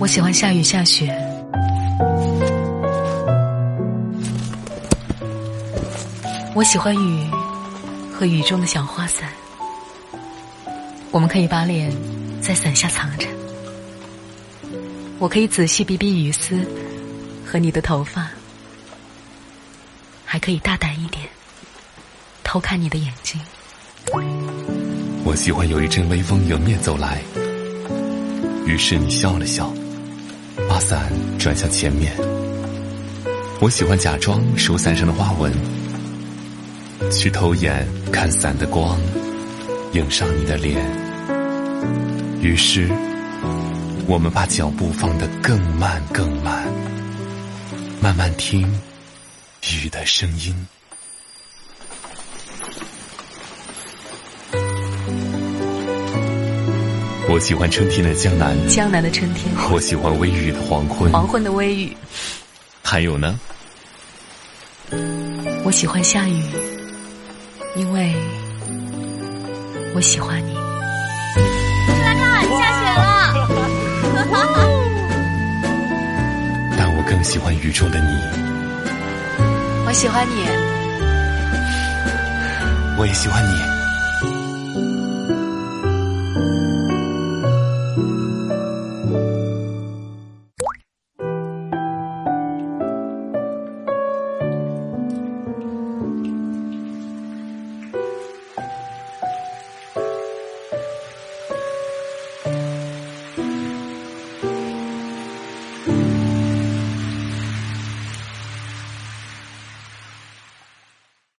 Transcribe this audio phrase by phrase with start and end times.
[0.00, 1.14] 我喜欢下雨下雪，
[6.54, 7.30] 我喜欢雨
[8.10, 9.28] 和雨中的小花伞。
[11.10, 11.92] 我们可以把脸
[12.40, 13.26] 在伞下藏着，
[15.18, 16.66] 我可以仔细比比雨丝
[17.44, 18.30] 和你的头发，
[20.24, 21.28] 还可以大胆一点
[22.42, 23.38] 偷看你的眼睛。
[25.24, 27.20] 我喜欢有一阵微风迎面走来，
[28.64, 29.70] 于是你笑了笑，
[30.80, 32.12] 伞转向前面。
[33.60, 35.52] 我喜欢假装数伞上的花纹，
[37.12, 38.98] 去偷眼看伞的光。
[39.92, 40.76] 映上你的脸，
[42.40, 42.88] 于是
[44.06, 46.68] 我们把脚步放得更慢更慢，
[48.00, 48.62] 慢慢听
[49.84, 50.54] 雨的声音。
[57.32, 59.54] 我喜欢春天的江南，江南的春天。
[59.72, 61.96] 我喜欢微雨的黄昏，黄昏的微雨。
[62.82, 63.38] 还有呢？
[65.62, 66.42] 我喜欢下雨，
[67.76, 68.12] 因为。
[69.94, 70.54] 我喜欢你，
[72.02, 73.48] 来看下雪了。
[76.76, 78.06] 但我更喜欢雨中的你。
[79.86, 80.46] 我喜欢你，
[82.98, 83.79] 我也喜欢你。